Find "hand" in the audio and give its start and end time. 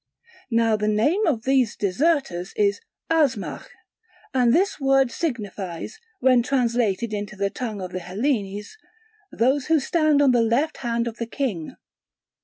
10.77-11.07